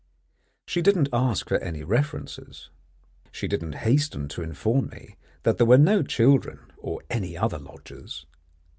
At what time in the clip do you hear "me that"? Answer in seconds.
4.87-5.57